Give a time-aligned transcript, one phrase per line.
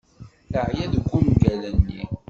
[0.51, 2.01] Teɛya deg ungal-nni.